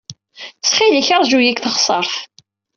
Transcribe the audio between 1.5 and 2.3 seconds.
deg teɣsert.